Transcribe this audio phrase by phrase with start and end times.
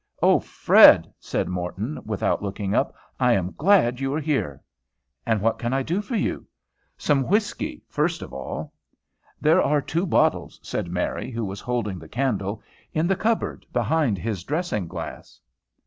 [0.23, 4.59] "O Fred," said Morton, without looking up, "I am glad you are here."
[5.27, 6.47] "And what can I do for you?"
[6.97, 8.73] "Some whiskey, first of all."
[9.39, 12.63] "There are two bottles," said Mary, who was holding the candle,
[12.95, 15.39] "in the cupboard, behind his dressing glass."